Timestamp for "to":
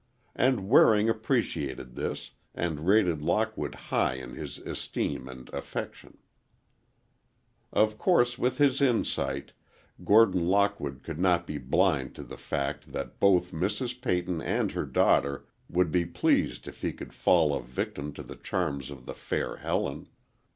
12.15-12.23, 18.13-18.23